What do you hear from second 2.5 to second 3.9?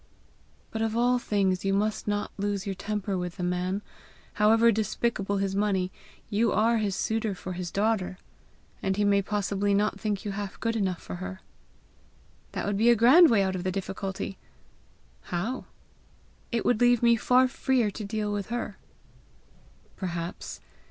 your temper with the man.